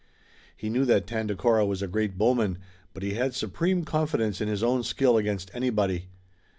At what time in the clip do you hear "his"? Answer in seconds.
4.47-4.63